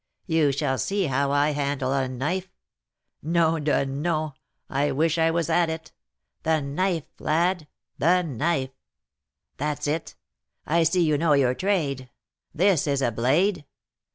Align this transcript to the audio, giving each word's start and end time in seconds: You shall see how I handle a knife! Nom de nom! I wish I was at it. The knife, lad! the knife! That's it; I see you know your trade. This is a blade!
You 0.25 0.51
shall 0.51 0.79
see 0.79 1.05
how 1.05 1.29
I 1.29 1.51
handle 1.51 1.93
a 1.93 2.07
knife! 2.09 2.49
Nom 3.21 3.63
de 3.63 3.85
nom! 3.85 4.33
I 4.67 4.91
wish 4.91 5.19
I 5.19 5.29
was 5.29 5.47
at 5.47 5.69
it. 5.69 5.91
The 6.41 6.59
knife, 6.59 7.03
lad! 7.19 7.67
the 7.99 8.23
knife! 8.23 8.71
That's 9.57 9.85
it; 9.85 10.15
I 10.65 10.81
see 10.81 11.03
you 11.03 11.19
know 11.19 11.33
your 11.33 11.53
trade. 11.53 12.09
This 12.51 12.87
is 12.87 13.03
a 13.03 13.11
blade! 13.11 13.67